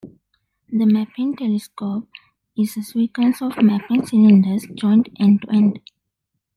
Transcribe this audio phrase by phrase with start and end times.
[0.73, 2.07] The mapping telescope
[2.57, 5.79] is a sequence of mapping cylinders, joined end-to-end.